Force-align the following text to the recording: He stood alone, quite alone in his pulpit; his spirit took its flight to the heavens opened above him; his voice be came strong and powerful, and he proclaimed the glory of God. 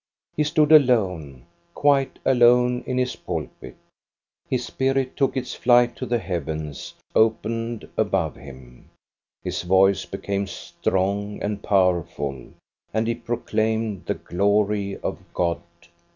He 0.35 0.43
stood 0.43 0.71
alone, 0.71 1.45
quite 1.75 2.17
alone 2.25 2.83
in 2.87 2.97
his 2.97 3.15
pulpit; 3.15 3.75
his 4.49 4.65
spirit 4.65 5.15
took 5.15 5.37
its 5.37 5.53
flight 5.53 5.95
to 5.97 6.07
the 6.07 6.17
heavens 6.17 6.95
opened 7.13 7.87
above 7.95 8.35
him; 8.35 8.89
his 9.43 9.61
voice 9.61 10.05
be 10.07 10.17
came 10.17 10.47
strong 10.47 11.39
and 11.43 11.61
powerful, 11.61 12.47
and 12.91 13.05
he 13.05 13.13
proclaimed 13.13 14.07
the 14.07 14.15
glory 14.15 14.97
of 15.01 15.19
God. 15.35 15.61